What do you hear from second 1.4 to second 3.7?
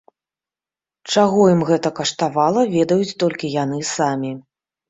ім гэта каштавала, ведаюць толькі